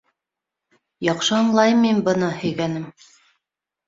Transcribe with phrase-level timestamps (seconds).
[1.09, 2.89] —Яҡшы аңлайым мин быны, һөйгәнем.